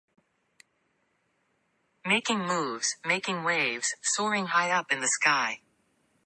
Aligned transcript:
Making 2.03 2.39
moves, 2.47 2.95
making 3.05 3.43
waves, 3.43 3.93
soaring 4.01 4.47
high 4.47 4.71
up 4.71 4.91
in 4.91 4.99
the 4.99 5.07
sky. 5.07 5.59